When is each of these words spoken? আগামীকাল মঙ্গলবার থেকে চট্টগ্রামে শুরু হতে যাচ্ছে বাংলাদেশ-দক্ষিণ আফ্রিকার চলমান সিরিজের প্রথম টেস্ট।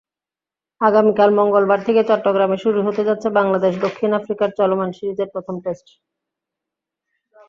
আগামীকাল 0.81 1.29
মঙ্গলবার 1.39 1.79
থেকে 1.87 2.01
চট্টগ্রামে 2.03 2.57
শুরু 2.57 2.79
হতে 2.83 3.01
যাচ্ছে 3.07 3.27
বাংলাদেশ-দক্ষিণ 3.39 4.11
আফ্রিকার 4.13 4.49
চলমান 4.59 4.89
সিরিজের 4.97 5.29
প্রথম 5.33 5.55
টেস্ট। 5.65 5.87